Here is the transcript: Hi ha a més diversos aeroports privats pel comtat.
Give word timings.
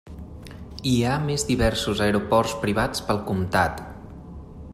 Hi 0.91 0.93
ha 1.09 1.11
a 1.17 1.25
més 1.25 1.45
diversos 1.51 2.01
aeroports 2.07 2.57
privats 2.65 3.05
pel 3.11 3.21
comtat. 3.29 3.87